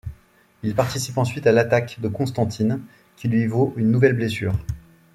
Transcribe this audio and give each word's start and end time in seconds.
Il 0.63 0.73
participe 0.73 1.19
ensuite 1.19 1.45
à 1.45 1.51
l'attaque 1.51 1.99
de 2.01 2.07
Constantine, 2.07 2.81
qui 3.17 3.27
lui 3.27 3.45
vaut 3.45 3.71
une 3.77 3.91
nouvelle 3.91 4.13
blessure. 4.15 4.57